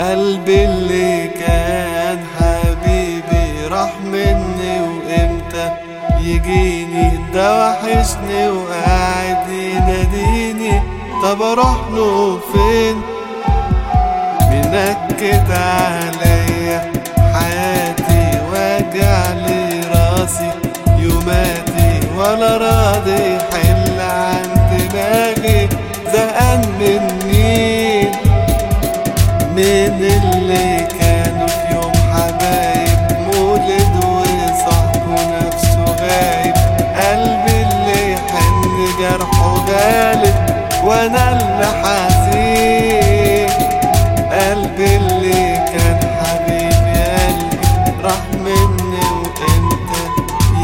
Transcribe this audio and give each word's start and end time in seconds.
قلبي 0.00 0.64
اللي 0.64 1.28
كان 1.28 2.18
حبيبي 2.40 3.66
راح 3.70 3.92
مني 4.04 4.80
وامتى؟ 4.80 5.70
يجيني 6.20 7.18
ده 7.34 7.68
وحشني 7.68 8.48
وقاعد 8.48 9.48
يناديني 9.50 10.82
طب 11.22 11.42
أروح 11.42 11.76
له 11.94 12.40
فين؟ 12.52 13.02
منكد 14.50 15.50
عليا 15.50 16.92
حياتي 17.34 18.40
واجع 18.52 19.32
لي 19.32 19.80
راسي. 19.94 20.50
يوماتي 20.98 22.00
ولا 22.16 22.56
راضي 22.56 23.36
يحل 23.36 24.00
عن 24.00 24.42
دماغي. 24.70 25.68
زهقان 26.12 26.60
من 26.80 27.27
حزين. 41.82 43.48
قلبي 44.32 44.96
اللي 44.96 45.54
كان 45.72 45.98
حبيبي 46.20 47.00
قلبي 47.18 48.02
راح 48.04 48.22
مني 48.44 49.06
وامتى 49.14 50.02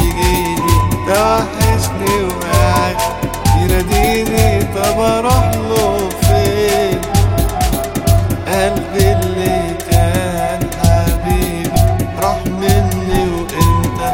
يجيني 0.01 0.77
ده 1.09 1.37
وحشني 1.37 2.15
وقاعد 2.25 2.97
يناديني 3.61 4.63
طب 4.75 4.99
أروح 5.01 5.51
له 5.55 6.09
فين؟ 6.23 6.99
قلبي 8.49 9.13
اللي 9.13 9.75
كان 9.91 10.61
حبيبي 10.85 11.71
راح 12.23 12.39
مني 12.47 13.23
وامتى 13.31 14.11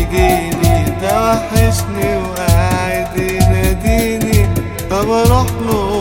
يجيني 0.00 0.84
ده 1.02 1.14
وحشني 1.32 2.16
وقاعد 2.16 3.16
يناديني 3.16 4.48
طب 4.90 5.10
أروح 5.10 5.46
له 5.66 5.91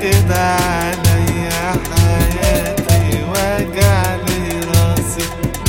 منكد 0.00 0.32
عليا 0.32 1.72
حياتي 1.92 3.22
واجع 3.32 4.14
لي 4.14 4.60
راسي 4.60 5.24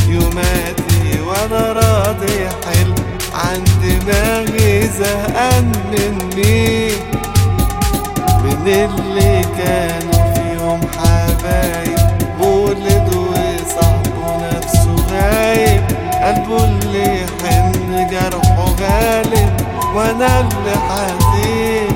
يوماتي 0.07 1.21
وأنا 1.21 1.71
راضي 1.71 2.47
عن 3.33 3.63
دماغي 3.83 4.87
زهقان 4.87 5.71
من 5.91 6.29
مين 6.35 6.93
من 8.43 8.67
اللي 8.67 9.41
كانوا 9.57 10.33
في 10.33 10.41
يوم 10.61 10.81
حبايب 10.97 11.99
وصاحبه 12.39 14.47
نفسه 14.57 14.95
غايب. 15.11 15.83
قلبه 16.23 16.63
اللي 16.65 17.21
يحن 17.21 18.07
جرحه 18.11 18.65
غالب 18.81 19.51
وأنا 19.95 20.39
اللي 20.39 20.75
حاسس 20.89 21.90